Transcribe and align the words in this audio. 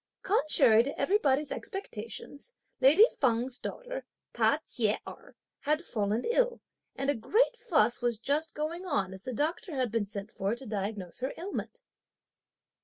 Contrary 0.23 0.81
to 0.81 0.99
everybody's 0.99 1.51
expectations, 1.51 2.55
lady 2.79 3.05
Feng's 3.19 3.59
daughter, 3.59 4.03
Ta 4.33 4.57
Chieh 4.65 4.97
Erh, 5.07 5.35
had 5.59 5.85
fallen 5.85 6.25
ill, 6.25 6.59
and 6.95 7.11
a 7.11 7.15
great 7.15 7.55
fuss 7.55 8.01
was 8.01 8.17
just 8.17 8.55
going 8.55 8.83
on 8.87 9.13
as 9.13 9.25
the 9.25 9.31
doctor 9.35 9.75
had 9.75 9.91
been 9.91 10.07
sent 10.07 10.31
for 10.31 10.55
to 10.55 10.65
diagnose 10.65 11.19
her 11.19 11.35
ailment. 11.37 11.81